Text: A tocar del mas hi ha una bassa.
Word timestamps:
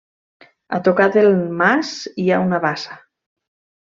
A 0.77 0.79
tocar 0.87 1.07
del 1.15 1.27
mas 1.59 1.93
hi 2.23 2.27
ha 2.31 2.39
una 2.47 2.61
bassa. 2.65 2.97